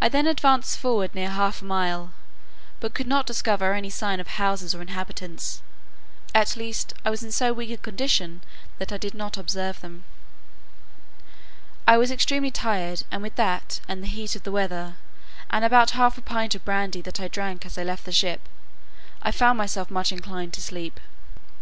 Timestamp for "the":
14.02-14.06, 14.44-14.52, 18.06-18.12